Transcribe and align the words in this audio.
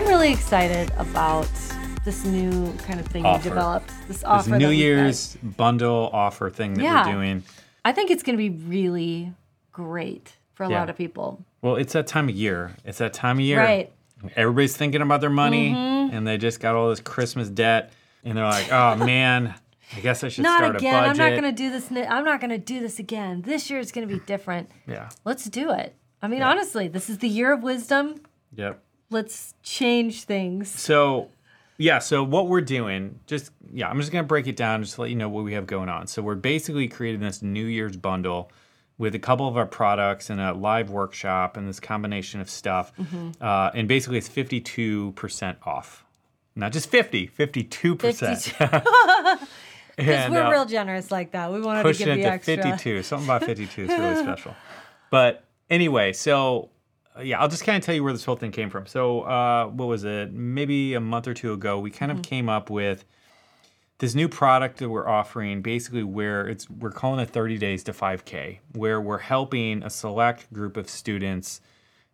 I'm 0.00 0.06
really 0.08 0.32
excited 0.32 0.90
about 0.96 1.46
this 2.06 2.24
new 2.24 2.72
kind 2.78 2.98
of 2.98 3.04
thing 3.06 3.26
Offer. 3.26 3.42
we 3.42 3.48
developed. 3.50 3.88
This 4.08 4.16
This 4.16 4.24
offer. 4.24 4.48
that 4.48 4.58
New. 4.58 4.70
Year's 4.70 5.36
bundle 5.42 6.08
offer 6.14 6.48
thing 6.48 6.72
that 6.74 6.82
Yeah. 6.82 7.06
we're 7.06 7.12
doing. 7.12 7.42
I 7.84 7.92
think 7.92 8.10
it's 8.10 8.22
going 8.22 8.34
to 8.38 8.38
be 8.38 8.48
really 8.48 9.34
great 9.72 10.38
for 10.54 10.64
a 10.64 10.70
Yeah. 10.70 10.80
lot 10.80 10.88
of 10.88 10.96
people. 10.96 11.44
Well, 11.60 11.76
it's 11.76 11.92
that 11.92 12.06
time 12.06 12.30
of 12.30 12.34
year. 12.34 12.72
It's 12.82 12.96
that 12.96 13.12
time 13.12 13.36
of 13.36 13.42
year. 13.44 13.58
Right. 13.60 13.92
Everybody's 14.36 14.74
thinking 14.74 15.02
about 15.02 15.20
their 15.20 15.28
money 15.28 15.70
Mm-hmm. 15.74 16.16
and 16.16 16.26
they 16.26 16.38
just 16.38 16.60
got 16.60 16.74
all 16.74 16.88
this 16.88 17.00
Christmas 17.00 17.50
debt 17.50 17.92
and 18.24 18.38
they're 18.38 18.44
like, 18.46 18.72
oh 18.72 18.96
man, 19.04 19.54
I 19.94 20.00
guess 20.00 20.24
I 20.24 20.28
should 20.28 20.44
Not 20.44 20.60
start 20.60 20.76
again. 20.76 20.94
a 20.94 21.08
I'm 21.08 21.16
not 21.18 21.28
going 21.32 21.42
to 21.42 21.52
do 21.52 21.68
this. 21.70 21.90
I'm 21.92 22.24
not 22.24 22.40
going 22.40 22.50
to 22.52 22.58
do 22.58 22.80
this 22.80 22.98
again. 22.98 23.42
This 23.42 23.68
year 23.68 23.78
is 23.78 23.92
going 23.92 24.08
to 24.08 24.14
be 24.14 24.20
different. 24.24 24.70
Yeah. 24.86 25.10
Let's 25.26 25.44
do 25.44 25.70
it. 25.72 25.94
I 26.22 26.26
mean, 26.28 26.40
honestly, 26.40 26.88
this 26.88 27.10
is 27.10 27.18
the 27.18 27.28
year 27.28 27.52
of 27.52 27.62
wisdom. 27.62 28.22
Yep. 28.56 28.82
Let's 29.10 29.54
change 29.62 30.24
things. 30.24 30.70
So, 30.70 31.30
yeah, 31.78 31.98
so 31.98 32.22
what 32.22 32.48
we're 32.48 32.60
doing, 32.60 33.18
just, 33.26 33.50
yeah, 33.72 33.88
I'm 33.88 33.98
just 33.98 34.12
going 34.12 34.24
to 34.24 34.28
break 34.28 34.46
it 34.46 34.56
down 34.56 34.82
just 34.82 34.94
to 34.94 35.02
let 35.02 35.10
you 35.10 35.16
know 35.16 35.28
what 35.28 35.44
we 35.44 35.54
have 35.54 35.66
going 35.66 35.88
on. 35.88 36.06
So, 36.06 36.22
we're 36.22 36.36
basically 36.36 36.88
creating 36.88 37.20
this 37.20 37.42
New 37.42 37.66
Year's 37.66 37.96
bundle 37.96 38.50
with 38.98 39.14
a 39.14 39.18
couple 39.18 39.48
of 39.48 39.56
our 39.56 39.66
products 39.66 40.28
and 40.30 40.40
a 40.40 40.52
live 40.52 40.90
workshop 40.90 41.56
and 41.56 41.66
this 41.66 41.80
combination 41.80 42.40
of 42.40 42.50
stuff. 42.50 42.92
Mm-hmm. 42.96 43.30
Uh, 43.40 43.70
and 43.74 43.88
basically, 43.88 44.18
it's 44.18 44.28
52% 44.28 45.56
off. 45.66 46.04
Not 46.54 46.72
just 46.72 46.90
50, 46.90 47.28
52%. 47.28 47.98
52. 47.98 49.46
Because 49.96 50.30
we're 50.30 50.50
real 50.50 50.66
generous 50.66 51.10
like 51.10 51.32
that. 51.32 51.52
We 51.52 51.60
wanted 51.60 51.82
to 51.82 51.92
give 51.94 52.08
it 52.08 52.16
the 52.16 52.22
to 52.22 52.28
extra. 52.28 52.56
52. 52.56 53.02
Something 53.02 53.26
about 53.26 53.44
52 53.44 53.82
is 53.82 53.88
really 53.88 54.16
special. 54.22 54.54
But 55.10 55.44
anyway, 55.68 56.12
so 56.12 56.64
uh, 56.64 56.66
yeah, 57.22 57.40
I'll 57.40 57.48
just 57.48 57.64
kind 57.64 57.76
of 57.76 57.84
tell 57.84 57.94
you 57.94 58.04
where 58.04 58.12
this 58.12 58.24
whole 58.24 58.36
thing 58.36 58.52
came 58.52 58.70
from. 58.70 58.86
So, 58.86 59.22
uh, 59.22 59.66
what 59.66 59.86
was 59.88 60.04
it? 60.04 60.32
Maybe 60.32 60.94
a 60.94 61.00
month 61.00 61.26
or 61.28 61.34
two 61.34 61.52
ago, 61.52 61.78
we 61.78 61.90
kind 61.90 62.10
Mm-hmm. 62.12 62.18
of 62.20 62.24
came 62.24 62.48
up 62.48 62.70
with 62.70 63.04
this 63.98 64.14
new 64.14 64.28
product 64.28 64.78
that 64.78 64.88
we're 64.88 65.08
offering 65.08 65.60
basically 65.60 66.02
where 66.02 66.48
it's 66.48 66.70
we're 66.70 66.90
calling 66.90 67.20
it 67.20 67.28
30 67.28 67.58
days 67.58 67.84
to 67.84 67.92
5k 67.92 68.58
where 68.72 68.98
we're 68.98 69.18
helping 69.18 69.82
a 69.82 69.90
select 69.90 70.50
group 70.54 70.78
of 70.78 70.88
students 70.88 71.60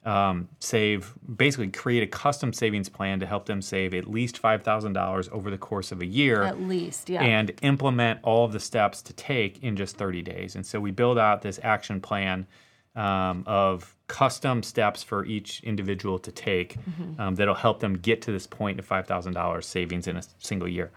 um, 0.05 0.49
save 0.59 1.15
basically 1.37 1.69
create 1.69 2.03
a 2.03 2.07
custom 2.09 2.53
savings 2.53 2.89
plan 2.89 3.21
to 3.21 3.27
help 3.27 3.47
them 3.47 3.61
save 3.63 3.93
at 3.95 4.09
least 4.09 4.41
$5000 4.41 5.31
over 5.33 5.51
the 5.51 5.59
course 5.59 5.91
of 5.93 6.01
a 6.01 6.07
year 6.07 6.43
At 6.45 6.61
least, 6.61 7.09
yeah. 7.09 7.23
and 7.23 7.53
implement 7.63 8.21
all 8.23 8.45
of 8.45 8.53
the 8.53 8.61
steps 8.61 9.03
to 9.03 9.13
take 9.13 9.63
in 9.65 9.75
just 9.77 9.97
30 9.97 10.23
days. 10.23 10.55
And 10.57 10.65
so 10.65 10.79
we 10.81 10.91
build 10.93 11.19
out 11.19 11.43
this 11.43 11.59
action 11.63 12.01
plan 12.01 12.47
um, 12.95 13.43
of 13.47 13.96
custom 14.09 14.63
steps 14.63 15.03
for 15.03 15.25
each 15.25 15.61
individual 15.63 16.19
to 16.19 16.31
take 16.31 16.77
um, 17.19 17.35
that'll 17.35 17.55
help 17.55 17.81
them 17.81 17.95
get 17.99 18.23
to 18.23 18.33
this 18.33 18.47
point 18.47 18.79
of 18.79 18.89
$5,000 18.89 19.65
savings 19.65 20.07
in 20.07 20.17
a 20.17 20.23
single 20.39 20.69
year. 20.69 20.91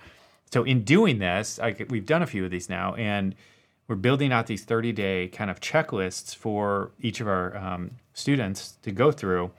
So 0.52 0.64
in 0.64 0.84
doing 0.84 1.20
this, 1.20 1.60
I, 1.60 1.76
we've 1.90 2.06
done 2.06 2.22
a 2.22 2.28
few 2.28 2.46
of 2.46 2.52
these 2.52 2.70
now, 2.70 2.96
and 2.96 3.36
we're 3.88 3.96
building 3.96 4.32
out 4.32 4.48
these 4.48 4.64
30 4.64 4.92
day 4.92 5.28
kind 5.28 5.50
of 5.50 5.60
checklists 5.60 6.36
for 6.36 6.92
each 7.00 7.22
of 7.22 7.28
our 7.28 7.56
um, 7.58 7.92
students 8.14 8.78
to 8.84 8.92
go 8.92 9.12
through. 9.12 9.52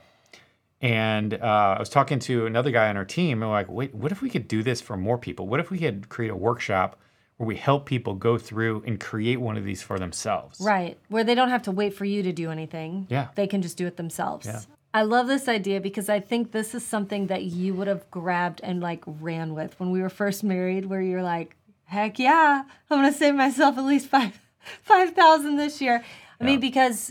And 0.81 1.35
uh, 1.35 1.75
I 1.77 1.79
was 1.79 1.91
talking 1.91 2.19
to 2.21 2.47
another 2.47 2.71
guy 2.71 2.89
on 2.89 2.97
our 2.97 3.05
team, 3.05 3.43
and 3.43 3.51
we're 3.51 3.57
like, 3.57 3.69
wait, 3.69 3.95
what 3.95 4.13
if 4.13 4.23
we 4.23 4.31
could 4.31 4.49
do 4.49 4.63
this 4.63 4.81
for 4.81 4.97
more 4.97 5.19
people? 5.19 5.47
What 5.47 5.61
if 5.61 5.71
we 5.71 5.79
could 5.79 6.09
create 6.09 6.31
a 6.31 6.37
workshop 6.37 6.99
where 7.41 7.47
we 7.47 7.57
help 7.57 7.87
people 7.87 8.13
go 8.13 8.37
through 8.37 8.83
and 8.87 9.01
create 9.01 9.41
one 9.41 9.57
of 9.57 9.65
these 9.65 9.83
for 9.83 9.99
themselves? 9.99 10.61
Right. 10.61 10.99
Where 11.09 11.25
they 11.25 11.35
don't 11.35 11.49
have 11.49 11.63
to 11.63 11.71
wait 11.71 11.95
for 11.95 12.05
you 12.05 12.23
to 12.23 12.33
do 12.33 12.51
anything. 12.51 13.07
Yeah. 13.09 13.29
They 13.35 13.47
can 13.47 13.63
just 13.63 13.79
do 13.79 13.87
it 13.87 13.97
themselves. 13.97 14.45
Yeah. 14.45 14.61
I 14.93 15.05
love 15.05 15.27
this 15.27 15.49
idea 15.49 15.81
because 15.81 16.11
I 16.11 16.21
think 16.21 16.53
this 16.53 16.75
is 16.75 16.85
something 16.85 17.29
that 17.29 17.45
you 17.45 17.73
would 17.73 17.87
have 17.89 18.11
grabbed 18.11 18.61
and 18.63 18.83
like 18.83 19.03
ran 19.07 19.55
with 19.55 19.81
when 19.81 19.91
we 19.91 20.03
were 20.03 20.11
first 20.11 20.45
married, 20.45 20.85
where 20.85 21.01
you're 21.01 21.23
like, 21.23 21.57
heck 21.85 22.19
yeah, 22.19 22.65
I'm 22.91 22.99
gonna 22.99 23.11
save 23.11 23.35
myself 23.35 23.79
at 23.79 23.85
least 23.85 24.09
five 24.09 24.39
five 24.83 25.13
thousand 25.13 25.57
this 25.57 25.81
year. 25.81 26.05
I 26.39 26.45
mean, 26.45 26.61
because 26.61 27.09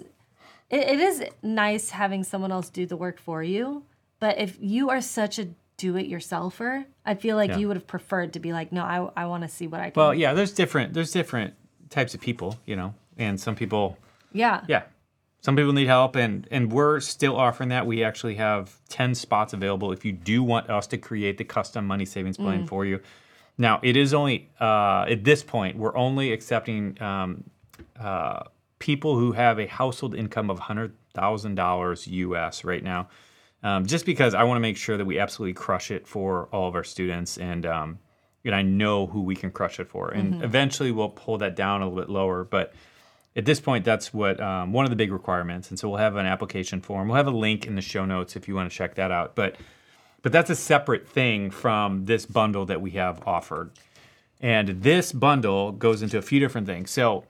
it, 0.69 0.81
it 0.81 0.99
is 0.99 1.23
nice 1.41 1.89
having 1.89 2.23
someone 2.23 2.51
else 2.51 2.69
do 2.69 2.85
the 2.85 2.97
work 2.97 3.19
for 3.19 3.41
you, 3.41 3.81
but 4.19 4.37
if 4.37 4.59
you 4.61 4.91
are 4.91 5.01
such 5.01 5.39
a 5.39 5.47
do 5.79 5.95
it 5.95 6.09
yourselfer, 6.09 6.85
I 7.05 7.15
feel 7.15 7.35
like 7.37 7.51
Yeah. 7.51 7.57
you 7.57 7.67
would 7.69 7.77
have 7.77 7.87
preferred 7.87 8.33
to 8.33 8.39
be 8.39 8.51
like, 8.53 8.71
no, 8.71 8.83
I, 8.83 9.23
I 9.23 9.25
want 9.25 9.43
to 9.43 9.49
see 9.49 9.65
what 9.65 9.79
I 9.81 9.89
can. 9.89 9.93
Well, 9.99 10.13
yeah, 10.13 10.33
there's 10.33 10.51
different 10.51 10.93
there's 10.93 11.11
different 11.11 11.53
types 11.89 12.13
of 12.13 12.19
people, 12.21 12.59
you 12.65 12.75
know, 12.75 12.93
and 13.17 13.39
some 13.39 13.55
people 13.55 13.97
yeah. 14.31 14.61
Yeah. 14.67 14.83
Some 15.41 15.55
people 15.55 15.71
need 15.73 15.87
help 15.87 16.15
and 16.15 16.47
and 16.51 16.71
we're 16.71 16.99
still 16.99 17.35
offering 17.35 17.69
that. 17.69 17.85
We 17.87 18.03
actually 18.03 18.35
have 18.35 18.75
10 18.89 19.15
spots 19.15 19.53
available 19.53 19.91
if 19.91 20.03
you 20.05 20.11
do 20.11 20.43
want 20.43 20.69
us 20.69 20.85
to 20.87 20.97
create 20.97 21.37
the 21.37 21.45
custom 21.45 21.87
money 21.87 22.05
savings 22.05 22.37
plan 22.37 22.67
for 22.67 22.85
you. 22.85 22.99
Now, 23.57 23.79
it 23.81 23.95
is 23.97 24.13
only 24.13 24.49
uh, 24.59 25.05
at 25.09 25.23
this 25.23 25.41
point, 25.43 25.77
we're 25.77 25.95
only 25.95 26.31
accepting 26.33 27.01
um, 27.01 27.43
uh, 27.99 28.43
people 28.79 29.17
who 29.17 29.31
have 29.33 29.59
a 29.59 29.65
household 29.67 30.13
income 30.15 30.49
of 30.49 30.59
$100,000 30.59 32.07
US 32.07 32.63
right 32.63 32.83
now. 32.83 33.07
Um, 33.61 33.85
just 33.85 34.05
because 34.05 34.33
I 34.33 34.43
want 34.43 34.55
to 34.55 34.61
make 34.61 34.77
sure 34.77 34.95
that 34.95 35.05
we 35.05 35.19
absolutely 35.19 35.53
crush 35.53 35.91
it 35.91 36.07
for 36.07 36.47
all 36.53 36.67
of 36.67 36.75
our 36.75 36.83
students 36.83 37.37
and 37.37 37.65
um, 37.65 37.99
and 38.45 38.55
I 38.55 38.61
know 38.61 39.05
who 39.05 39.21
we 39.21 39.35
can 39.35 39.51
crush 39.51 39.79
it 39.79 39.89
for. 39.89 40.09
And 40.09 40.41
eventually 40.43 40.91
we'll 40.91 41.09
pull 41.09 41.37
that 41.39 41.55
down 41.55 41.81
a 41.81 41.85
little 41.89 42.01
bit 42.01 42.09
lower, 42.09 42.45
but 42.45 42.73
at 43.35 43.45
this 43.45 43.59
point, 43.59 43.85
that's 43.85 44.13
what 44.13 44.39
um, 44.39 44.73
one 44.73 44.85
of 44.85 44.89
the 44.89 44.95
big 44.95 45.11
requirements. 45.11 45.69
And 45.69 45.79
so 45.79 45.87
we'll 45.87 45.99
have 45.99 46.15
an 46.15 46.25
application 46.25 46.81
form. 46.81 47.07
We'll 47.07 47.17
have 47.17 47.27
a 47.27 47.31
link 47.31 47.67
in 47.67 47.75
the 47.75 47.81
show 47.81 48.05
notes 48.05 48.35
if 48.35 48.47
you 48.47 48.55
want 48.55 48.69
to 48.69 48.75
check 48.75 48.95
that 48.95 49.11
out. 49.11 49.35
But 49.35 49.55
but 50.21 50.33
that's 50.33 50.49
a 50.49 50.55
separate 50.55 51.07
thing 51.07 51.49
from 51.49 52.05
this 52.05 52.25
bundle 52.25 52.65
that 52.65 52.81
we 52.81 52.91
have 52.91 53.25
offered. 53.25 53.71
And 54.41 54.81
this 54.81 55.13
bundle 55.13 55.71
goes 55.71 56.01
into 56.01 56.17
a 56.17 56.21
few 56.21 56.39
different 56.39 56.67
things. 56.67 56.91
So 56.91 57.23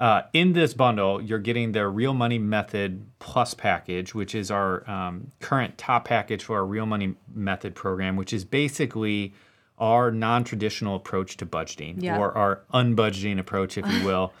uh, 0.00 0.22
in 0.32 0.52
this 0.52 0.74
bundle, 0.74 1.20
you're 1.22 1.38
getting 1.38 1.72
the 1.72 1.86
Real 1.88 2.12
Money 2.14 2.38
Method 2.38 3.06
Plus 3.18 3.54
package, 3.54 4.14
which 4.14 4.34
is 4.34 4.50
our 4.50 4.88
um, 4.90 5.30
current 5.40 5.78
top 5.78 6.04
package 6.06 6.44
for 6.44 6.56
our 6.56 6.66
Real 6.66 6.86
Money 6.86 7.14
Method 7.34 7.74
program, 7.74 8.16
which 8.16 8.32
is 8.32 8.44
basically 8.44 9.32
our 9.78 10.10
non-traditional 10.10 10.96
approach 10.96 11.36
to 11.38 11.46
budgeting 11.46 12.02
Yeah. 12.02 12.18
or 12.18 12.32
our 12.36 12.62
unbudgeting 12.72 13.38
approach, 13.38 13.76
if 13.78 13.86
you 13.90 14.04
will. 14.06 14.32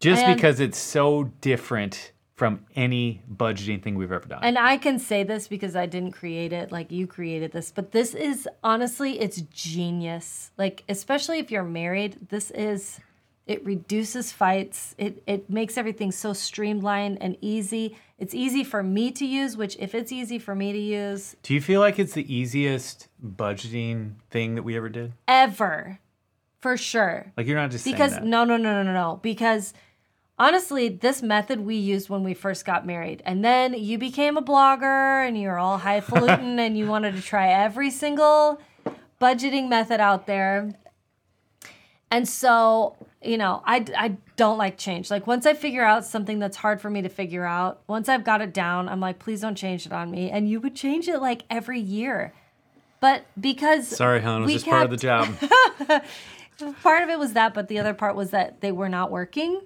Just 0.00 0.22
And- 0.22 0.34
because 0.36 0.60
it's 0.60 0.78
so 0.78 1.24
different 1.40 2.12
from 2.34 2.60
any 2.74 3.22
budgeting 3.34 3.82
thing 3.82 3.94
we've 3.94 4.12
ever 4.12 4.28
done. 4.28 4.40
And 4.42 4.58
I 4.58 4.76
can 4.76 4.98
say 4.98 5.22
this 5.22 5.48
because 5.48 5.74
I 5.74 5.86
didn't 5.86 6.12
create 6.12 6.52
it, 6.52 6.70
like 6.70 6.92
you 6.92 7.06
created 7.06 7.52
this, 7.52 7.72
but 7.72 7.92
this 7.92 8.12
is 8.14 8.46
honestly, 8.62 9.18
it's 9.18 9.40
genius. 9.40 10.50
Like, 10.58 10.84
especially 10.86 11.38
if 11.38 11.50
you're 11.50 11.62
married, 11.64 12.18
this 12.28 12.50
is, 12.50 13.00
it 13.46 13.64
reduces 13.64 14.32
fights. 14.32 14.94
It, 14.98 15.22
it 15.26 15.48
makes 15.48 15.78
everything 15.78 16.10
so 16.12 16.32
streamlined 16.32 17.18
and 17.20 17.36
easy. 17.40 17.96
It's 18.18 18.34
easy 18.34 18.64
for 18.64 18.82
me 18.82 19.12
to 19.12 19.24
use, 19.26 19.56
which, 19.56 19.76
if 19.78 19.94
it's 19.94 20.10
easy 20.10 20.38
for 20.38 20.54
me 20.54 20.72
to 20.72 20.78
use, 20.78 21.36
Do 21.42 21.54
you 21.54 21.60
feel 21.60 21.80
like 21.80 21.98
it's 21.98 22.14
the 22.14 22.32
easiest 22.34 23.08
budgeting 23.24 24.14
thing 24.30 24.54
that 24.56 24.62
we 24.62 24.76
ever 24.76 24.88
did? 24.88 25.12
ever, 25.28 26.00
for 26.60 26.76
sure. 26.76 27.32
Like 27.36 27.46
you're 27.46 27.58
not 27.60 27.70
just 27.70 27.84
because 27.84 28.12
saying 28.12 28.24
that. 28.24 28.28
no 28.28 28.44
no 28.44 28.56
no 28.56 28.72
no 28.72 28.82
no 28.82 28.92
no 28.92 29.20
because 29.22 29.72
honestly 30.38 30.88
this 30.88 31.22
method 31.22 31.60
we 31.60 31.76
used 31.76 32.08
when 32.08 32.24
we 32.24 32.34
first 32.34 32.64
got 32.64 32.84
married 32.84 33.22
and 33.24 33.44
then 33.44 33.72
you 33.74 33.96
became 33.98 34.36
a 34.36 34.42
blogger 34.42 35.26
and 35.26 35.40
you're 35.40 35.58
all 35.58 35.78
highfalutin 35.78 36.58
and 36.66 36.76
you 36.76 36.86
wanted 36.86 37.14
to 37.14 37.22
try 37.22 37.48
every 37.48 37.90
single 37.90 38.60
budgeting 39.20 39.68
method 39.68 40.00
out 40.00 40.26
there 40.26 40.72
and 42.10 42.26
so 42.28 42.96
you 43.26 43.38
know 43.38 43.62
I, 43.64 43.84
I 43.96 44.16
don't 44.36 44.58
like 44.58 44.78
change 44.78 45.10
like 45.10 45.26
once 45.26 45.46
i 45.46 45.54
figure 45.54 45.84
out 45.84 46.04
something 46.04 46.38
that's 46.38 46.56
hard 46.56 46.80
for 46.80 46.90
me 46.90 47.02
to 47.02 47.08
figure 47.08 47.44
out 47.44 47.80
once 47.86 48.08
i've 48.08 48.24
got 48.24 48.40
it 48.40 48.54
down 48.54 48.88
i'm 48.88 49.00
like 49.00 49.18
please 49.18 49.40
don't 49.40 49.56
change 49.56 49.86
it 49.86 49.92
on 49.92 50.10
me 50.10 50.30
and 50.30 50.48
you 50.48 50.60
would 50.60 50.74
change 50.74 51.08
it 51.08 51.20
like 51.20 51.42
every 51.50 51.80
year 51.80 52.32
but 53.00 53.26
because 53.38 53.88
Sorry, 53.88 54.20
hon, 54.20 54.42
it 54.42 54.44
was 54.46 54.52
just 54.54 54.66
part 54.66 54.84
of 54.84 54.90
the 54.90 54.96
job. 54.96 55.28
part 56.82 57.02
of 57.02 57.08
it 57.08 57.18
was 57.18 57.34
that, 57.34 57.54
but 57.54 57.68
the 57.68 57.78
other 57.78 57.94
part 57.94 58.16
was 58.16 58.30
that 58.30 58.60
they 58.60 58.72
were 58.72 58.88
not 58.88 59.10
working. 59.10 59.60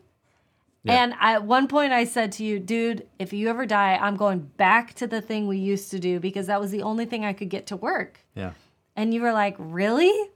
Yeah. 0.83 1.03
And 1.03 1.15
I, 1.21 1.35
at 1.35 1.45
one 1.45 1.69
point, 1.69 1.93
I 1.93 2.05
said 2.05 2.33
to 2.33 2.45
you, 2.45 2.59
dude, 2.59 3.07
if 3.19 3.33
you 3.33 3.49
ever 3.49 3.67
die, 3.67 3.99
I'm 4.01 4.17
going 4.17 4.41
back 4.41 4.95
to 4.95 5.07
the 5.07 5.21
thing 5.21 5.47
we 5.47 5.59
used 5.59 5.91
to 5.91 5.99
do 5.99 6.19
because 6.21 6.47
that 6.47 6.61
was 6.61 6.71
the 6.71 6.83
only 6.83 7.05
thing 7.05 7.25
I 7.25 7.33
could 7.33 7.51
get 7.51 7.67
to 7.69 7.77
work. 7.77 8.21
yeah. 8.35 8.53
And 8.97 9.15
you 9.15 9.23
were 9.23 9.33
like, 9.33 9.55
really? 9.59 10.31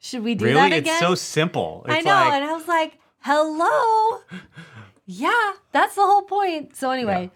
Should 0.00 0.22
we 0.22 0.34
do 0.34 0.44
Really? 0.46 0.54
that 0.56 0.72
It's 0.72 0.88
again? 0.88 1.00
so 1.00 1.14
simple. 1.14 1.84
It's 1.88 1.94
I 1.96 2.00
know. 2.00 2.10
like 2.12 2.32
and 2.34 2.44
I 2.44 2.52
was 2.52 2.68
like, 2.68 2.98
hello. 3.20 4.20
yeah, 5.06 5.52
that's 5.72 5.94
the 5.96 6.02
whole 6.02 6.22
point. 6.22 6.76
So, 6.76 6.90
anyway, 6.90 7.30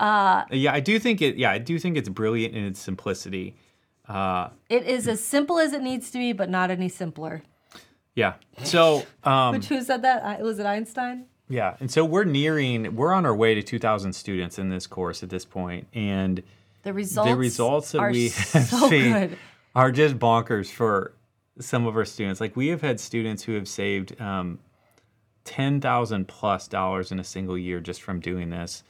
Yeah, 0.00 0.72
I 0.72 0.80
do 0.80 0.98
think 0.98 1.22
it 1.22 1.36
yeah, 1.36 1.50
I 1.50 1.58
do 1.58 1.78
think 1.78 1.96
it's 1.96 2.08
brilliant 2.08 2.54
in 2.54 2.64
its 2.64 2.80
simplicity. 2.80 3.56
Uh 4.08 4.50
it 4.68 4.84
is 4.84 5.08
as 5.08 5.22
simple 5.24 5.58
as 5.58 5.72
it 5.72 5.82
needs 5.82 6.10
to 6.10 6.18
be, 6.18 6.32
but 6.32 6.48
not 6.50 6.70
any 6.70 6.88
simpler. 6.88 7.42
yeah. 8.14 8.34
So 8.62 9.04
um 9.24 9.54
Which 9.56 9.66
who 9.66 9.82
said 9.82 10.02
that? 10.02 10.40
Was 10.40 10.58
it 10.58 10.66
Einstein? 10.66 11.26
yeah, 11.48 11.76
and 11.80 11.90
so 11.90 12.04
we're 12.04 12.24
nearing 12.24 12.94
we're 12.94 13.12
on 13.12 13.24
our 13.24 13.34
way 13.34 13.54
to 13.54 13.62
2000 13.62 14.12
students 14.12 14.58
in 14.58 14.68
this 14.68 14.86
course 14.86 15.22
at 15.22 15.30
this 15.30 15.44
point 15.44 15.86
and 15.94 16.42
The 16.82 16.92
results, 16.92 17.30
the 17.30 17.36
results 17.36 17.92
that 17.92 18.10
we 18.12 18.28
so 18.30 18.58
have 18.58 18.90
seen 18.90 19.12
good. 19.12 19.38
are 19.74 19.90
just 19.90 20.18
bonkers 20.18 20.70
for 20.70 21.12
some 21.58 21.86
of 21.86 21.96
our 21.96 22.04
students. 22.04 22.40
Like 22.40 22.56
we 22.56 22.68
have 22.68 22.82
had 22.82 23.00
students 23.00 23.42
who 23.44 23.52
have 23.54 23.68
saved 23.68 24.20
um, 24.20 24.58
ten 25.44 25.80
thousand 25.80 26.28
plus 26.28 26.68
dollars 26.68 27.12
in 27.12 27.18
a 27.18 27.24
single 27.24 27.56
year 27.58 27.80
just 27.80 28.02
from 28.02 28.20
doing 28.20 28.50
this. 28.50 28.82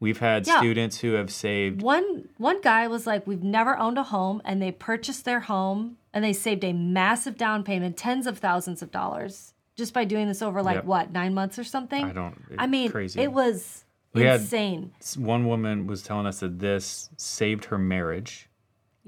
We've 0.00 0.18
had 0.18 0.46
Yeah. 0.46 0.58
students 0.60 0.98
who 1.00 1.12
have 1.12 1.30
saved 1.30 1.82
One 1.82 2.28
one 2.38 2.60
guy 2.62 2.88
was 2.88 3.06
like, 3.06 3.26
"We've 3.26 3.42
never 3.42 3.76
owned 3.76 3.98
a 3.98 4.02
home," 4.04 4.40
and 4.44 4.60
they 4.62 4.72
purchased 4.72 5.24
their 5.24 5.40
home 5.40 5.98
and 6.12 6.24
they 6.24 6.32
saved 6.32 6.64
a 6.64 6.72
massive 6.72 7.36
down 7.36 7.62
payment, 7.64 7.96
tens 7.96 8.26
of 8.26 8.38
thousands 8.38 8.82
of 8.82 8.90
dollars, 8.90 9.52
just 9.76 9.92
by 9.94 10.04
doing 10.04 10.26
this 10.26 10.42
over 10.42 10.62
like 10.62 10.76
Yep. 10.76 10.84
what 10.86 11.12
nine 11.12 11.34
months 11.34 11.58
or 11.58 11.64
something. 11.64 12.04
I 12.04 12.12
don't. 12.12 12.36
I 12.58 12.66
mean, 12.66 12.90
crazy. 12.90 13.20
it 13.20 13.32
was 13.32 13.84
We 14.14 14.22
had- 14.22 14.40
insane. 14.40 14.92
One 15.16 15.46
woman 15.46 15.86
was 15.86 16.02
telling 16.02 16.26
us 16.26 16.40
that 16.40 16.58
this 16.58 17.10
saved 17.16 17.66
her 17.66 17.78
marriage. 17.78 18.48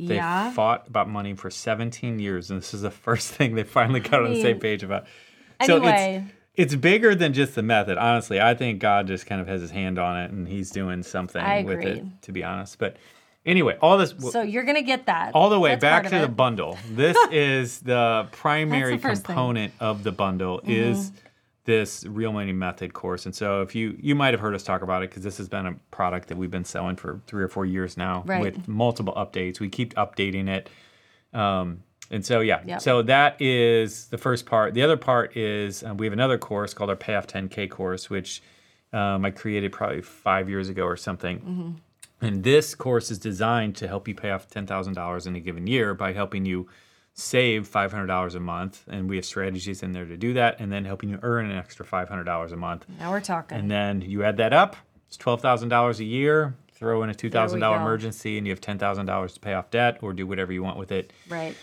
They 0.06 0.16
yeah. 0.16 0.50
fought 0.52 0.86
about 0.88 1.08
money 1.08 1.34
for 1.34 1.50
17 1.50 2.18
years, 2.18 2.50
and 2.50 2.60
this 2.60 2.74
is 2.74 2.82
the 2.82 2.90
first 3.06 3.32
thing 3.32 3.54
they 3.54 3.64
finally 3.64 4.00
got 4.00 4.22
on 4.22 4.32
the 4.32 4.42
same 4.42 4.58
page 4.58 4.82
about. 4.82 5.06
anyway. 5.60 6.24
it's 6.26 6.32
it's 6.54 6.74
bigger 6.74 7.14
than 7.14 7.32
just 7.32 7.54
the 7.54 7.62
method. 7.62 7.96
Honestly, 7.96 8.40
I 8.40 8.54
think 8.54 8.80
God 8.80 9.06
just 9.06 9.26
kind 9.26 9.40
of 9.40 9.46
has 9.46 9.60
his 9.60 9.70
hand 9.70 9.98
on 9.98 10.20
it, 10.20 10.30
and 10.30 10.46
He's 10.46 10.70
doing 10.70 11.02
something 11.02 11.64
with 11.64 11.80
it. 11.80 12.04
To 12.22 12.32
be 12.32 12.44
honest, 12.44 12.78
but 12.78 12.96
anyway, 13.46 13.76
all 13.80 13.98
this 13.98 14.14
So 14.30 14.42
you're 14.42 14.64
gonna 14.64 14.82
get 14.82 15.06
that 15.06 15.34
all 15.34 15.48
the 15.48 15.58
way 15.58 15.70
That's 15.70 15.80
back 15.80 16.08
to 16.10 16.18
the 16.18 16.28
bundle. 16.28 16.78
This 16.90 17.16
is 17.30 17.80
the 17.80 18.28
primary 18.32 18.98
thing. 18.98 19.12
Mm-hmm. 19.12 19.22
component 19.22 19.74
of 19.80 20.02
the 20.02 20.12
bundle 20.12 20.60
is 20.64 21.12
this 21.64 22.04
real 22.06 22.32
money 22.32 22.52
method 22.52 22.92
course. 22.92 23.24
And 23.26 23.34
so 23.34 23.62
if 23.62 23.74
you 23.74 23.96
you 24.00 24.14
might 24.14 24.34
have 24.34 24.40
heard 24.40 24.54
us 24.54 24.62
talk 24.62 24.82
about 24.82 25.02
it 25.02 25.10
because 25.10 25.22
this 25.22 25.38
has 25.38 25.48
been 25.48 25.66
a 25.66 25.74
product 25.90 26.28
that 26.28 26.36
we've 26.36 26.50
been 26.50 26.64
selling 26.64 26.96
for 26.96 27.20
three 27.26 27.42
or 27.42 27.48
four 27.48 27.64
years 27.66 27.96
now 27.96 28.22
Right. 28.26 28.40
with 28.42 28.66
multiple 28.66 29.14
updates. 29.14 29.60
We 29.60 29.68
keep 29.68 29.94
updating 29.94 30.48
it. 30.48 30.68
Um, 31.32 31.82
and 32.10 32.26
so 32.26 32.40
yeah, 32.40 32.60
Yep. 32.66 32.80
so 32.82 33.02
that 33.02 33.40
is 33.40 34.06
the 34.08 34.18
first 34.18 34.44
part. 34.44 34.74
The 34.74 34.82
other 34.82 34.96
part 34.96 35.36
is 35.36 35.82
uh, 35.82 35.94
we 35.94 36.04
have 36.06 36.12
another 36.12 36.36
course 36.36 36.74
called 36.74 36.90
our 36.90 36.96
Payoff 36.96 37.26
10K 37.26 37.70
course, 37.70 38.10
which 38.10 38.42
um, 38.92 39.24
I 39.24 39.30
created 39.30 39.72
probably 39.72 40.02
five 40.02 40.50
years 40.50 40.68
ago 40.68 40.82
or 40.84 40.96
something. 40.96 41.38
Mm-hmm. 41.38 41.70
And 42.26 42.44
this 42.44 42.74
course 42.74 43.10
is 43.10 43.18
designed 43.18 43.76
to 43.76 43.88
help 43.88 44.06
you 44.06 44.14
pay 44.14 44.30
off 44.30 44.48
$10,000 44.48 45.26
in 45.26 45.36
a 45.36 45.40
given 45.40 45.66
year 45.66 45.94
by 45.94 46.12
helping 46.12 46.44
you 46.44 46.68
save 47.14 47.68
$500 47.70 48.34
a 48.34 48.40
month. 48.40 48.84
And 48.88 49.08
we 49.08 49.16
have 49.16 49.24
strategies 49.24 49.82
in 49.82 49.92
there 49.92 50.06
to 50.06 50.16
do 50.16 50.32
that, 50.34 50.60
and 50.60 50.72
then 50.72 50.84
helping 50.84 51.10
you 51.10 51.18
earn 51.22 51.50
an 51.50 51.56
extra 51.56 51.84
$500 51.84 52.52
a 52.52 52.56
month. 52.56 52.86
Now 52.98 53.10
we're 53.10 53.20
talking. 53.20 53.58
And 53.58 53.70
then 53.70 54.00
you 54.00 54.24
add 54.24 54.36
that 54.38 54.52
up, 54.52 54.76
it's 55.08 55.16
$12,000 55.18 55.98
a 55.98 56.04
year. 56.04 56.54
Throw 56.74 57.04
in 57.04 57.10
a 57.10 57.14
$2,000 57.14 57.54
emergency, 57.80 58.38
and 58.38 58.46
you 58.46 58.52
have 58.52 58.60
$10,000 58.60 59.34
to 59.34 59.40
pay 59.40 59.52
off 59.52 59.70
debt 59.70 59.98
or 60.02 60.12
do 60.12 60.26
whatever 60.26 60.52
you 60.52 60.64
want 60.64 60.78
with 60.78 60.90
it 60.90 61.12
right. 61.28 61.54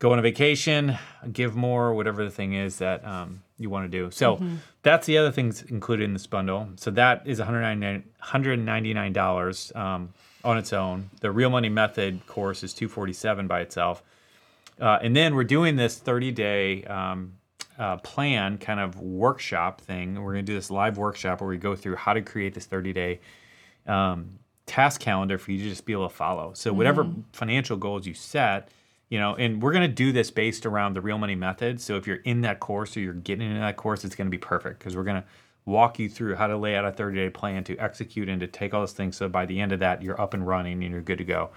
go 0.00 0.10
on 0.10 0.18
a 0.18 0.22
vacation, 0.22 0.98
give 1.32 1.54
more, 1.54 1.94
whatever 1.94 2.24
the 2.24 2.30
thing 2.32 2.54
is 2.54 2.78
that 2.78 3.06
um, 3.06 3.42
you 3.58 3.70
want 3.70 3.84
to 3.88 3.88
do. 3.96 4.10
So 4.10 4.36
Mm-hmm. 4.38 4.56
that's 4.82 5.06
the 5.06 5.18
other 5.18 5.30
things 5.30 5.62
included 5.62 6.02
in 6.04 6.14
this 6.14 6.26
bundle. 6.26 6.68
So 6.76 6.90
that 6.92 7.22
is 7.26 7.38
$199, 7.38 8.02
$199 8.24 9.76
um, 9.76 10.12
on 10.44 10.58
its 10.58 10.72
own. 10.72 11.10
The 11.20 11.30
Real 11.30 11.50
Money 11.50 11.68
Method 11.68 12.26
course 12.26 12.62
is 12.62 12.74
247 12.74 13.46
by 13.46 13.60
itself. 13.60 14.02
Uh, 14.80 14.98
and 15.02 15.16
then 15.16 15.34
we're 15.34 15.44
doing 15.44 15.76
this 15.76 15.96
30 15.96 16.32
day 16.32 16.84
um, 16.84 17.32
uh, 17.78 17.96
plan 17.98 18.58
kind 18.58 18.80
of 18.80 19.00
workshop 19.00 19.80
thing. 19.80 20.14
We're 20.22 20.32
going 20.32 20.44
to 20.46 20.52
do 20.52 20.54
this 20.54 20.70
live 20.70 20.98
workshop 20.98 21.40
where 21.40 21.48
we 21.48 21.58
go 21.58 21.74
through 21.76 21.96
how 21.96 22.12
to 22.12 22.22
create 22.22 22.54
this 22.54 22.66
30 22.66 22.92
day 22.92 23.20
um, 23.86 24.38
task 24.66 25.00
calendar 25.00 25.38
for 25.38 25.52
you 25.52 25.58
to 25.62 25.68
just 25.68 25.84
be 25.84 25.92
able 25.92 26.08
to 26.08 26.14
follow. 26.14 26.52
So 26.54 26.72
whatever 26.72 27.04
financial 27.32 27.76
goals 27.76 28.06
you 28.06 28.14
set, 28.14 28.68
you 29.08 29.18
know, 29.20 29.36
and 29.36 29.62
we're 29.62 29.72
going 29.72 29.88
to 29.88 29.94
do 29.94 30.12
this 30.12 30.30
based 30.30 30.66
around 30.66 30.94
the 30.94 31.00
real 31.00 31.18
money 31.18 31.36
method. 31.36 31.80
So 31.80 31.96
if 31.96 32.06
you're 32.06 32.16
in 32.16 32.40
that 32.40 32.58
course 32.60 32.96
or 32.96 33.00
you're 33.00 33.12
getting 33.14 33.48
into 33.48 33.60
that 33.60 33.76
course, 33.76 34.04
it's 34.04 34.16
going 34.16 34.26
to 34.26 34.30
be 34.30 34.38
perfect 34.38 34.80
because 34.80 34.96
we're 34.96 35.04
going 35.04 35.22
to 35.22 35.28
walk 35.64 35.98
you 35.98 36.08
through 36.08 36.34
how 36.36 36.46
to 36.46 36.56
lay 36.56 36.76
out 36.76 36.84
a 36.84 36.92
30 36.92 37.16
day 37.16 37.30
plan 37.30 37.62
to 37.64 37.76
execute 37.78 38.28
and 38.28 38.40
to 38.40 38.46
take 38.46 38.74
all 38.74 38.80
those 38.80 38.92
things. 38.92 39.16
So 39.16 39.28
by 39.28 39.46
the 39.46 39.60
end 39.60 39.72
of 39.72 39.80
that, 39.80 40.02
you're 40.02 40.20
up 40.20 40.34
and 40.34 40.46
running 40.46 40.82
and 40.82 40.92
you're 40.92 41.02
good 41.02 41.18
to 41.18 41.24
go. 41.24 41.50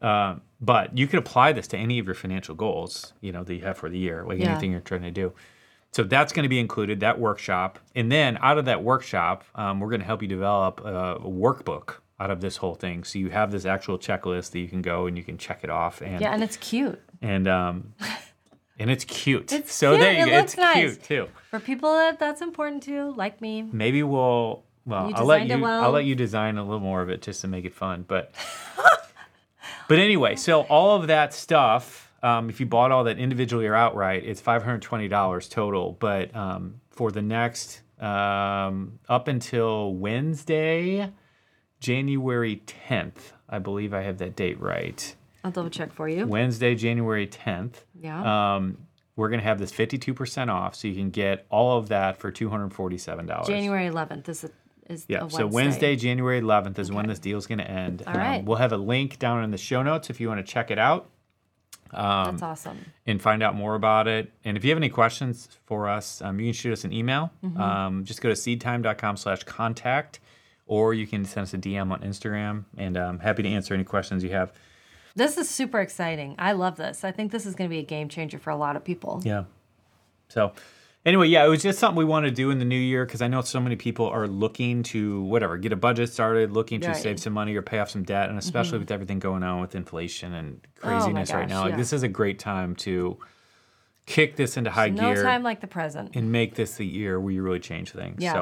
Um, 0.00 0.42
but 0.60 0.96
you 0.96 1.06
could 1.06 1.18
apply 1.18 1.52
this 1.52 1.66
to 1.68 1.76
any 1.76 1.98
of 1.98 2.06
your 2.06 2.14
financial 2.14 2.54
goals, 2.54 3.12
you 3.20 3.32
know, 3.32 3.44
that 3.44 3.54
you 3.54 3.62
have 3.62 3.76
for 3.78 3.88
the 3.88 3.98
year, 3.98 4.24
like 4.26 4.38
Yeah. 4.38 4.50
anything 4.50 4.72
you're 4.72 4.80
trying 4.80 5.02
to 5.02 5.10
do. 5.10 5.32
So 5.92 6.02
that's 6.02 6.32
going 6.32 6.42
to 6.44 6.48
be 6.48 6.58
included, 6.60 7.00
that 7.00 7.18
workshop. 7.18 7.78
And 7.94 8.10
then 8.12 8.38
out 8.42 8.58
of 8.58 8.66
that 8.66 8.82
workshop, 8.84 9.44
um, 9.54 9.80
we're 9.80 9.88
going 9.88 10.00
to 10.00 10.06
help 10.06 10.20
you 10.22 10.28
develop 10.28 10.80
a, 10.84 11.14
a 11.16 11.20
workbook 11.30 11.94
out 12.20 12.30
of 12.30 12.40
this 12.40 12.56
whole 12.58 12.74
thing. 12.74 13.04
So 13.04 13.18
you 13.18 13.30
have 13.30 13.50
this 13.50 13.64
actual 13.64 13.98
checklist 13.98 14.50
that 14.50 14.58
you 14.58 14.68
can 14.68 14.82
go 14.82 15.06
and 15.06 15.16
you 15.16 15.22
can 15.24 15.38
check 15.38 15.60
it 15.62 15.70
off. 15.70 16.00
And, 16.02 16.20
Yeah, 16.20 16.32
and 16.34 16.42
it's 16.42 16.56
cute. 16.58 17.00
and, 17.22 17.48
um, 17.48 17.94
and 18.78 18.90
it's 18.90 19.04
cute. 19.04 19.52
It's 19.52 19.72
so 19.72 19.92
cute. 19.92 20.00
there 20.00 20.12
you 20.12 20.22
It 20.22 20.26
go. 20.26 20.36
looks 20.36 20.52
It's 20.54 20.60
nice. 20.60 20.74
cute 20.76 21.02
too. 21.04 21.28
For 21.50 21.58
people 21.60 21.92
that 21.92 22.18
that's 22.18 22.42
important 22.42 22.82
to, 22.84 23.12
like 23.16 23.40
me. 23.40 23.62
Maybe 23.62 24.02
we'll, 24.02 24.62
well, 24.84 25.10
I'll 25.14 25.24
let 25.24 25.46
you, 25.48 25.64
I'll 25.64 25.90
let 25.92 26.04
you 26.04 26.14
design 26.14 26.58
a 26.58 26.62
little 26.62 26.80
more 26.80 27.02
of 27.02 27.08
it 27.08 27.22
just 27.22 27.40
to 27.42 27.48
make 27.48 27.64
it 27.64 27.74
fun. 27.74 28.04
But, 28.06 28.32
but 29.88 29.98
anyway, 29.98 30.36
so 30.36 30.62
all 30.62 30.96
of 30.96 31.08
that 31.08 31.34
stuff, 31.34 32.12
um, 32.22 32.48
if 32.50 32.60
you 32.60 32.66
bought 32.66 32.92
all 32.92 33.04
that 33.04 33.18
individually 33.18 33.66
or 33.66 33.74
outright, 33.74 34.24
it's 34.24 34.40
five 34.40 34.62
hundred 34.62 34.82
twenty 34.82 35.08
dollars 35.08 35.48
total. 35.48 35.96
But 35.98 36.34
um, 36.36 36.80
for 36.90 37.10
the 37.10 37.22
next 37.22 37.80
um, 38.00 38.98
up 39.08 39.28
until 39.28 39.94
Wednesday, 39.94 41.10
January 41.80 42.56
tenth, 42.66 43.32
I 43.48 43.58
believe 43.58 43.94
I 43.94 44.02
have 44.02 44.18
that 44.18 44.36
date 44.36 44.60
right. 44.60 45.14
I'll 45.44 45.50
double 45.50 45.70
check 45.70 45.92
for 45.92 46.08
you. 46.08 46.26
Wednesday, 46.26 46.74
January 46.74 47.26
tenth. 47.26 47.84
Yeah. 48.00 48.56
Um, 48.56 48.78
we're 49.16 49.30
gonna 49.30 49.42
have 49.42 49.58
this 49.58 49.72
fifty-two 49.72 50.14
percent 50.14 50.50
off, 50.50 50.74
so 50.76 50.86
you 50.86 50.94
can 50.94 51.10
get 51.10 51.46
all 51.50 51.78
of 51.78 51.88
that 51.88 52.18
for 52.18 52.30
two 52.30 52.50
hundred 52.50 52.72
forty-seven 52.72 53.26
dollars. 53.26 53.48
January 53.48 53.88
11th 53.88 54.28
is 54.28 54.44
a, 54.44 54.50
is 54.88 55.04
Yeah, 55.08 55.28
so 55.28 55.46
Wednesday, 55.46 55.96
January 55.96 56.40
11th 56.40 56.78
is 56.78 56.90
when 56.90 57.06
this 57.08 57.18
deal 57.18 57.38
is 57.38 57.46
going 57.46 57.58
to 57.58 57.70
end. 57.70 58.02
Um, 58.06 58.14
All 58.14 58.20
right. 58.20 58.44
we'll 58.44 58.56
have 58.56 58.72
a 58.72 58.76
link 58.76 59.18
down 59.18 59.44
in 59.44 59.50
the 59.50 59.58
show 59.58 59.82
notes 59.82 60.10
if 60.10 60.20
you 60.20 60.28
want 60.28 60.44
to 60.44 60.52
check 60.52 60.70
it 60.70 60.78
out 60.78 61.08
That's 61.92 62.42
awesome. 62.42 62.78
and 63.06 63.20
find 63.20 63.42
out 63.42 63.54
more 63.54 63.74
about 63.74 64.08
it. 64.08 64.32
And 64.44 64.56
if 64.56 64.64
you 64.64 64.70
have 64.70 64.78
any 64.78 64.88
questions 64.88 65.48
for 65.66 65.88
us, 65.88 66.20
um, 66.22 66.38
you 66.40 66.46
can 66.46 66.52
shoot 66.54 66.72
us 66.72 66.84
an 66.84 66.92
email. 66.92 67.30
Mm-hmm. 67.44 67.60
Um, 67.60 68.04
just 68.04 68.20
go 68.20 68.28
to 68.28 68.34
seedtime.com 68.34 69.16
slash 69.16 69.44
contact, 69.44 70.20
or 70.66 70.94
you 70.94 71.06
can 71.06 71.24
send 71.24 71.44
us 71.44 71.54
a 71.54 71.58
DM 71.58 71.90
on 71.90 72.00
Instagram, 72.00 72.64
and 72.76 72.96
I'm 72.96 73.18
happy 73.18 73.42
to 73.42 73.48
answer 73.48 73.74
any 73.74 73.84
questions 73.84 74.22
you 74.22 74.30
have. 74.30 74.52
This 75.16 75.36
is 75.36 75.48
super 75.48 75.80
exciting. 75.80 76.36
I 76.38 76.52
love 76.52 76.76
this. 76.76 77.02
I 77.02 77.10
think 77.10 77.32
this 77.32 77.44
is 77.46 77.54
going 77.54 77.68
to 77.68 77.74
be 77.74 77.80
a 77.80 77.84
game 77.84 78.08
changer 78.08 78.38
for 78.38 78.50
a 78.50 78.56
lot 78.56 78.76
of 78.76 78.84
people. 78.84 79.20
Yeah. 79.24 79.44
So, 80.28 80.52
anyway, 81.08 81.26
yeah, 81.28 81.44
it 81.44 81.48
was 81.48 81.62
just 81.62 81.78
something 81.78 81.96
we 81.98 82.04
want 82.04 82.24
to 82.26 82.30
do 82.30 82.50
in 82.50 82.58
the 82.58 82.64
new 82.64 82.78
year 82.78 83.04
because 83.04 83.20
I 83.22 83.28
know 83.28 83.40
so 83.40 83.58
many 83.60 83.76
people 83.76 84.06
are 84.08 84.26
looking 84.28 84.82
to 84.84 85.22
whatever 85.22 85.56
get 85.56 85.72
a 85.72 85.76
budget 85.76 86.12
started, 86.12 86.52
looking 86.52 86.80
to 86.82 86.88
Right. 86.88 86.94
Mm-hmm. 86.94 87.02
save 87.02 87.20
some 87.20 87.32
money 87.32 87.54
or 87.56 87.62
pay 87.62 87.78
off 87.80 87.90
some 87.90 88.02
debt, 88.04 88.28
and 88.28 88.38
especially 88.38 88.78
with 88.78 88.90
everything 88.90 89.18
going 89.18 89.42
on 89.42 89.60
with 89.60 89.74
inflation 89.74 90.34
and 90.34 90.60
craziness 90.76 91.30
right 91.32 91.38
Oh 91.38 91.42
gosh, 91.42 91.50
now, 91.50 91.60
like 91.62 91.70
yeah. 91.72 91.76
this 91.76 91.92
is 91.92 92.02
a 92.04 92.08
great 92.08 92.38
time 92.38 92.76
to 92.76 93.18
kick 94.06 94.36
this 94.36 94.56
into 94.56 94.70
high 94.70 94.88
No 94.90 95.02
gear 95.12 95.16
No 95.16 95.22
time 95.22 95.42
like 95.42 95.60
the 95.60 95.66
present. 95.66 96.14
and 96.14 96.30
make 96.32 96.54
this 96.54 96.76
the 96.76 96.86
year 96.86 97.18
where 97.20 97.32
you 97.32 97.42
really 97.42 97.60
change 97.60 97.90
things. 97.92 98.22
Yeah. 98.22 98.32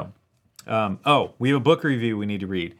So, 0.67 0.71
um, 0.73 0.99
oh, 1.05 1.33
we 1.39 1.49
have 1.49 1.57
a 1.57 1.61
book 1.61 1.83
review 1.83 2.17
we 2.17 2.25
need 2.25 2.39
to 2.41 2.47
read. 2.47 2.75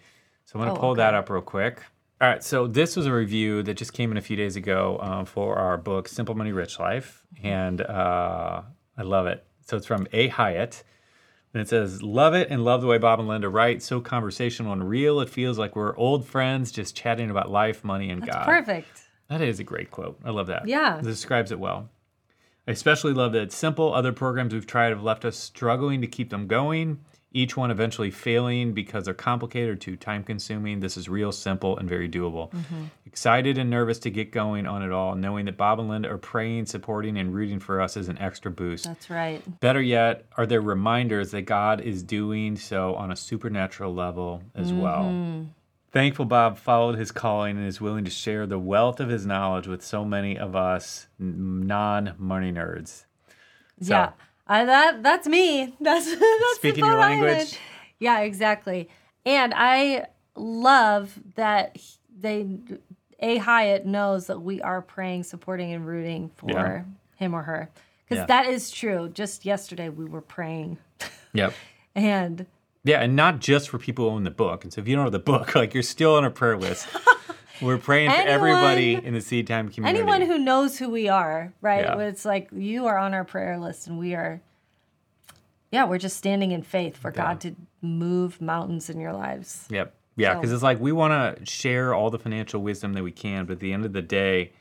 So 0.46 0.58
I'm 0.60 0.66
going 0.66 0.74
to 0.74 0.80
Oh, 0.80 0.82
pull 0.82 0.96
that 0.96 1.14
up 1.14 1.30
real 1.30 1.42
quick. 1.42 1.82
All 2.20 2.28
right, 2.28 2.44
so 2.44 2.66
this 2.68 2.96
was 2.96 3.06
a 3.06 3.14
review 3.14 3.62
that 3.64 3.76
just 3.76 3.94
came 3.94 4.10
in 4.12 4.18
a 4.18 4.22
few 4.22 4.36
days 4.36 4.56
ago 4.56 4.98
um, 5.02 5.26
for 5.26 5.56
our 5.58 5.78
book, 5.78 6.08
Simple 6.08 6.34
Money 6.36 6.52
Rich 6.52 6.80
Life. 6.80 7.26
And 7.44 7.80
uh, 7.82 8.62
I 8.98 9.02
love 9.04 9.28
it. 9.28 9.46
So 9.68 9.78
it's 9.78 9.86
from 9.86 10.08
A. 10.14 10.30
Hyatt. 10.30 10.84
And 11.54 11.62
it 11.62 11.68
says, 11.70 12.02
Love 12.04 12.34
it 12.34 12.50
and 12.50 12.64
love 12.64 12.82
the 12.82 12.88
way 12.88 12.98
Bob 12.98 13.20
and 13.20 13.28
Linda 13.28 13.50
write. 13.50 13.82
So 13.82 14.00
conversational 14.00 14.74
and 14.74 14.88
real. 14.88 15.20
It 15.22 15.30
feels 15.30 15.58
like 15.58 15.76
we're 15.76 15.96
old 15.98 16.26
friends 16.26 16.72
just 16.72 16.96
chatting 16.96 17.30
about 17.30 17.52
life, 17.52 17.84
money, 17.84 18.10
and 18.10 18.22
That's 18.22 18.36
God. 18.36 18.46
perfect. 18.46 19.02
That 19.30 19.42
is 19.42 19.60
a 19.60 19.64
great 19.64 19.92
quote. 19.92 20.20
I 20.24 20.30
love 20.30 20.48
that. 20.48 20.68
Yeah. 20.68 21.00
It 21.00 21.04
describes 21.04 21.52
it 21.52 21.60
well. 21.60 21.90
I 22.68 22.72
especially 22.72 23.14
love 23.14 23.34
that 23.34 23.44
it's 23.44 23.56
simple. 23.56 23.94
Other 23.94 24.12
programs 24.14 24.54
we've 24.54 24.68
tried 24.68 24.90
have 24.90 25.04
left 25.04 25.26
us 25.26 25.38
struggling 25.38 26.02
to 26.02 26.08
keep 26.08 26.30
them 26.30 26.48
going, 26.48 27.00
each 27.34 27.58
one 27.58 27.70
eventually 27.72 28.10
failing 28.10 28.74
because 28.74 29.06
they're 29.06 29.14
complicated 29.14 29.70
or 29.70 29.76
too 29.76 29.96
time 29.96 30.24
consuming. 30.24 30.80
This 30.80 30.96
is 30.98 31.10
real 31.10 31.32
simple 31.32 31.78
and 31.78 31.88
very 31.88 32.08
doable. 32.10 32.50
Mm-hmm. 32.52 32.84
Excited 33.06 33.58
and 33.58 33.70
nervous 33.70 34.00
to 34.00 34.10
get 34.10 34.32
going 34.32 34.66
on 34.66 34.82
it 34.82 34.92
all, 34.92 35.14
knowing 35.16 35.46
that 35.46 35.58
Bob 35.58 35.80
and 35.80 35.90
Linda 35.90 36.10
are 36.10 36.18
praying, 36.18 36.68
supporting, 36.68 37.18
and 37.18 37.34
rooting 37.34 37.60
for 37.60 37.82
us 37.82 37.98
as 37.98 38.08
an 38.08 38.18
extra 38.20 38.50
boost. 38.50 38.86
That's 38.86 39.10
right. 39.10 39.42
Better 39.60 39.82
yet, 39.82 40.26
are 40.38 40.46
there 40.46 40.62
reminders 40.62 41.32
that 41.32 41.44
God 41.44 41.82
is 41.82 42.02
doing 42.02 42.56
so 42.56 42.96
on 42.96 43.12
a 43.12 43.16
supernatural 43.16 43.94
level 43.94 44.42
as 44.56 44.72
well? 44.72 45.04
Mm-hmm. 45.06 45.44
Thankful 45.92 46.26
Bob 46.26 46.58
followed 46.58 46.98
his 46.98 47.12
calling 47.12 47.58
and 47.58 47.66
is 47.66 47.82
willing 47.82 48.06
to 48.06 48.12
share 48.12 48.46
the 48.46 48.60
wealth 48.60 49.00
of 49.00 49.10
his 49.10 49.26
knowledge 49.26 49.68
with 49.68 49.84
so 49.84 50.04
many 50.06 50.38
of 50.38 50.56
us 50.56 51.08
non 51.20 52.14
money 52.18 52.52
nerds. 52.52 53.06
So- 53.82 53.94
Yeah. 53.94 54.12
I, 54.48 54.66
that 54.66 55.04
that's 55.04 55.28
me. 55.28 55.76
That's, 55.82 56.06
that's 56.06 56.56
Speaking 56.56 56.82
the 56.86 56.92
your 56.92 56.98
language. 57.00 57.58
Yeah, 58.00 58.20
exactly. 58.22 58.90
And 59.26 59.54
I 59.56 60.08
love 60.36 61.20
that 61.36 61.78
they 62.18 62.48
a 63.20 63.38
Hyatt 63.38 63.86
knows 63.86 64.28
that 64.28 64.42
we 64.42 64.62
are 64.62 64.82
praying, 64.82 65.24
supporting, 65.24 65.74
and 65.74 65.86
rooting 65.86 66.30
for 66.36 66.52
Yeah. 66.52 66.84
him 67.18 67.34
or 67.34 67.42
her 67.44 67.70
because 68.06 68.22
Yeah. 68.22 68.26
that 68.28 68.46
is 68.46 68.72
true. 68.72 69.10
Just 69.10 69.44
yesterday 69.46 69.90
we 69.90 70.06
were 70.06 70.22
praying, 70.22 70.78
Yep. 71.34 71.54
and 71.96 72.46
Yeah, 72.84 73.02
and 73.02 73.16
not 73.16 73.40
just 73.40 73.70
for 73.70 73.80
people 73.80 74.10
who 74.10 74.16
own 74.16 74.24
the 74.24 74.32
book. 74.32 74.64
And 74.64 74.72
so 74.72 74.80
if 74.82 74.88
you 74.88 74.96
don't 74.96 75.04
have 75.06 75.12
the 75.12 75.20
book, 75.20 75.56
like 75.62 75.74
you're 75.74 75.84
still 75.84 76.16
on 76.16 76.24
a 76.24 76.32
prayer 76.32 76.56
list. 76.58 76.88
We're 77.62 77.78
praying 77.78 78.12
for 78.12 78.18
everybody 78.18 78.96
in 78.96 79.14
the 79.14 79.22
Seedtime 79.22 79.70
community. 79.74 80.00
anyone 80.00 80.22
who 80.22 80.38
knows 80.38 80.78
who 80.78 80.90
we 80.90 81.08
are, 81.10 81.54
right? 81.62 81.84
Yeah. 81.86 81.98
It's 82.00 82.26
like 82.26 82.50
you 82.52 82.88
are 82.88 82.98
on 82.98 83.14
our 83.14 83.24
prayer 83.24 83.58
list, 83.60 83.88
and 83.88 83.98
we 83.98 84.14
are. 84.16 84.42
Yeah, 85.72 85.86
we're 85.86 85.98
just 85.98 86.16
standing 86.18 86.52
in 86.52 86.62
faith 86.62 86.96
for 86.96 87.12
God 87.12 87.42
to 87.42 87.56
move 87.82 88.40
mountains 88.40 88.90
in 88.90 89.00
your 89.00 89.12
lives. 89.14 89.68
Yep. 89.70 89.94
Yeah, 90.16 90.34
because 90.36 90.50
So- 90.50 90.56
it's 90.56 90.64
like 90.64 90.80
we 90.80 90.92
want 90.92 91.38
to 91.38 91.46
share 91.46 91.94
all 91.94 92.10
the 92.10 92.18
financial 92.20 92.62
wisdom 92.62 92.94
that 92.94 93.04
we 93.04 93.12
can, 93.12 93.46
but 93.46 93.54
at 93.54 93.60
the 93.60 93.74
end 93.74 93.86
of 93.86 93.94
the 93.94 94.02
day, 94.02 94.52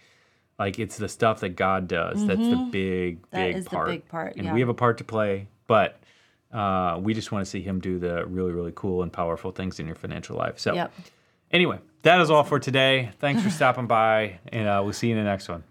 like 0.58 0.78
it's 0.78 0.96
the 0.96 1.08
stuff 1.08 1.40
that 1.40 1.50
God 1.50 1.86
does 1.86 2.26
that's 2.26 2.40
the 2.40 2.68
big, 2.72 3.22
Mm-hmm. 3.22 3.36
That 3.36 3.46
big 3.46 3.56
is 3.56 3.64
the 3.64 3.70
part. 3.70 3.88
big 3.88 4.08
part, 4.08 4.36
and 4.36 4.46
yeah. 4.46 4.52
we 4.54 4.60
have 4.60 4.68
a 4.68 4.74
part 4.74 4.98
to 4.98 5.04
play, 5.04 5.46
but 5.66 5.98
uh, 6.52 6.98
we 7.00 7.14
just 7.14 7.30
want 7.32 7.44
to 7.44 7.50
see 7.50 7.60
Him 7.60 7.78
do 7.80 7.98
the 7.98 8.24
really, 8.26 8.52
really 8.52 8.72
cool 8.74 9.02
and 9.02 9.12
powerful 9.12 9.50
things 9.52 9.78
in 9.78 9.86
your 9.86 9.94
financial 9.96 10.36
life. 10.36 10.58
So, 10.58 10.74
Yep. 10.74 10.92
Anyway, 11.50 11.78
that 12.02 12.20
is 12.20 12.30
all 12.30 12.44
for 12.44 12.58
today. 12.58 13.10
Thanks 13.18 13.42
for 13.42 13.50
stopping 13.50 13.86
by, 13.86 14.38
and 14.48 14.68
uh, 14.68 14.80
we'll 14.82 14.92
see 14.92 15.08
you 15.08 15.16
in 15.16 15.24
the 15.24 15.28
next 15.28 15.48
one. 15.48 15.64